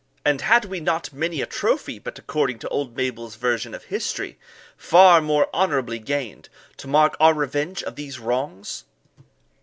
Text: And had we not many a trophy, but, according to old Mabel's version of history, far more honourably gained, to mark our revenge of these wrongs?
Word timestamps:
And 0.25 0.41
had 0.41 0.65
we 0.65 0.79
not 0.79 1.13
many 1.13 1.41
a 1.41 1.45
trophy, 1.45 1.99
but, 1.99 2.17
according 2.17 2.57
to 2.57 2.69
old 2.69 2.97
Mabel's 2.97 3.35
version 3.35 3.75
of 3.75 3.83
history, 3.83 4.39
far 4.75 5.21
more 5.21 5.47
honourably 5.53 5.99
gained, 5.99 6.49
to 6.77 6.87
mark 6.87 7.15
our 7.19 7.35
revenge 7.35 7.83
of 7.83 7.95
these 7.95 8.17
wrongs? 8.17 8.85